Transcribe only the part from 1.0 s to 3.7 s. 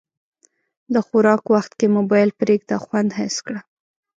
خوراک وخت کې موبایل پرېږده، خوند حس کړه.